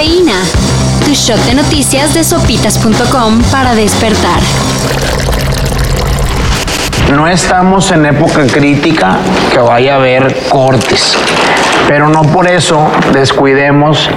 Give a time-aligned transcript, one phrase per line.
[0.00, 4.40] Tu shot de noticias de sopitas.com para despertar.
[7.12, 9.18] No estamos en época crítica
[9.52, 11.18] que vaya a haber cortes,
[11.86, 14.08] pero no por eso descuidemos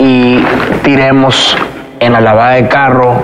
[0.00, 0.40] y
[0.82, 1.56] tiremos
[2.00, 3.22] en la lavada de carro,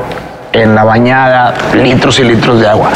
[0.53, 1.53] en la bañada,
[1.83, 2.93] litros y litros de agua.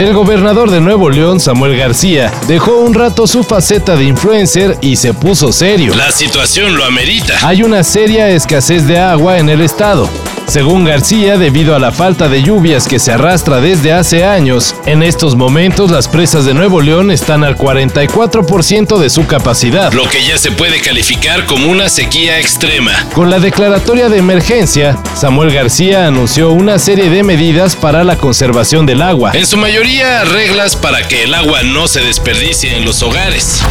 [0.00, 4.96] El gobernador de Nuevo León, Samuel García, dejó un rato su faceta de influencer y
[4.96, 5.94] se puso serio.
[5.94, 7.34] La situación lo amerita.
[7.42, 10.08] Hay una seria escasez de agua en el estado.
[10.50, 15.04] Según García, debido a la falta de lluvias que se arrastra desde hace años, en
[15.04, 19.92] estos momentos las presas de Nuevo León están al 44% de su capacidad.
[19.92, 22.90] Lo que ya se puede calificar como una sequía extrema.
[23.14, 28.86] Con la declaratoria de emergencia, Samuel García anunció una serie de medidas para la conservación
[28.86, 29.30] del agua.
[29.34, 33.62] En su mayoría, reglas para que el agua no se desperdicie en los hogares.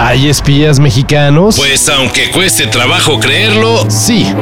[0.00, 1.56] ¿Hay espías mexicanos?
[1.56, 4.32] Pues aunque cueste trabajo creerlo, sí.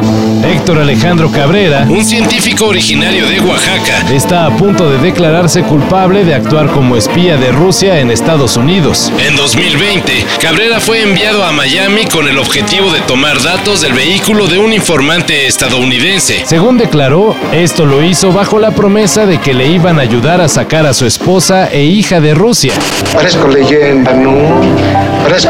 [0.45, 6.35] Héctor Alejandro Cabrera, un científico originario de Oaxaca, está a punto de declararse culpable de
[6.35, 9.11] actuar como espía de Rusia en Estados Unidos.
[9.27, 14.49] En 2020, Cabrera fue enviado a Miami con el objetivo de tomar datos del vehículo
[14.49, 16.45] de un informante estadounidense.
[16.45, 20.51] Según declaró, esto lo hizo bajo la promesa de que le iban a ayudar a
[20.51, 22.75] sacar a su esposa e hija de Rusia.
[23.15, 24.61] Parezco leyenda, ¿no?
[25.23, 25.46] Parezco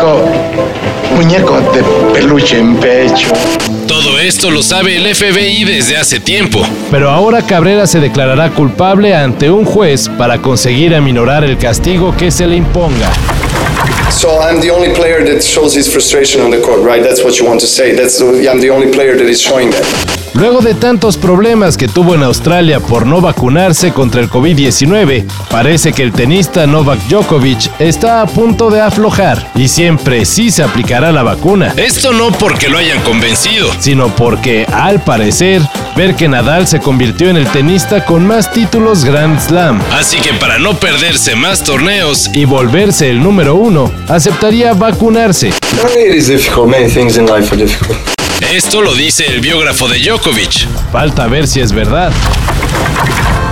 [1.14, 3.28] muñeco de peluche en pecho.
[3.88, 6.60] Todo esto lo sabe el FBI desde hace tiempo.
[6.90, 12.30] Pero ahora Cabrera se declarará culpable ante un juez para conseguir aminorar el castigo que
[12.30, 13.10] se le imponga.
[14.10, 17.02] So I'm the only player that shows his frustration on the court, right?
[17.02, 17.94] That's what you want to say.
[17.94, 19.84] That's I'm the only player that is showing that.
[20.34, 25.94] Luego de tantos problemas que tuvo en Australia por no vacunarse contra el COVID-19, parece
[25.94, 31.10] que el tenista Novak Djokovic está a punto de aflojar y siempre sí se aplicará
[31.10, 31.72] la vacuna.
[31.78, 35.62] Esto no porque lo hayan convencido, sino porque, al parecer,
[35.96, 39.80] ver que Nadal se convirtió en el tenista con más títulos Grand Slam.
[39.92, 45.52] Así que para no perderse más torneos y volverse el número uno, aceptaría vacunarse.
[48.52, 50.68] Esto lo dice el biógrafo de Djokovic.
[50.92, 52.12] Falta ver si es verdad.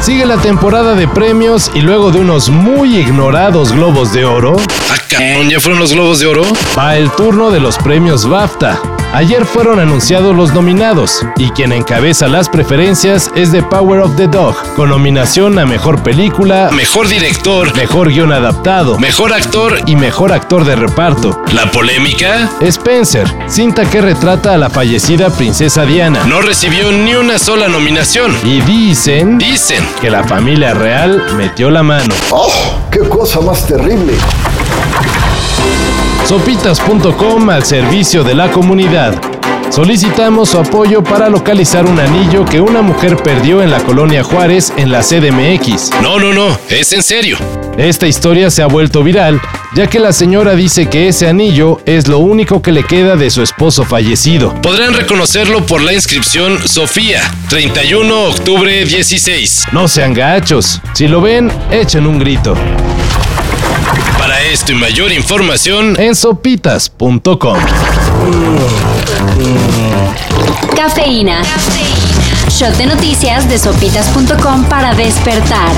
[0.03, 4.55] Sigue la temporada de premios y luego de unos muy ignorados globos de oro.
[4.91, 6.43] Ah, ¿ya fueron los globos de oro?
[6.77, 8.79] Va el turno de los premios BAFTA.
[9.15, 14.27] Ayer fueron anunciados los nominados y quien encabeza las preferencias es The Power of the
[14.27, 20.33] Dog, con nominación a Mejor Película, Mejor Director, Mejor Guión Adaptado, Mejor Actor y Mejor
[20.33, 21.41] Actor de Reparto.
[21.53, 22.51] ¿La polémica?
[22.61, 26.25] Spencer, cinta que retrata a la fallecida princesa Diana.
[26.27, 28.37] No recibió ni una sola nominación.
[28.43, 29.39] Y dicen...
[29.39, 29.87] Dicen.
[30.01, 32.13] Que la familia real metió la mano.
[32.31, 32.51] ¡Oh!
[32.91, 34.15] ¡Qué cosa más terrible!
[36.27, 39.15] Sopitas.com al servicio de la comunidad.
[39.71, 44.73] Solicitamos su apoyo para localizar un anillo que una mujer perdió en la colonia Juárez
[44.77, 45.91] en la CDMX.
[46.01, 47.37] No, no, no, es en serio.
[47.77, 49.39] Esta historia se ha vuelto viral,
[49.75, 53.31] ya que la señora dice que ese anillo es lo único que le queda de
[53.31, 54.55] su esposo fallecido.
[54.63, 57.21] Podrán reconocerlo por la inscripción Sofía,
[57.51, 59.67] 31 octubre 16.
[59.73, 60.81] No sean gachos.
[60.95, 62.57] Si lo ven, echen un grito.
[64.19, 67.59] Para esto y mayor información en sopitas.com.
[70.77, 71.43] Cafeína.
[72.49, 75.71] Shot de noticias de sopitas.com para despertar.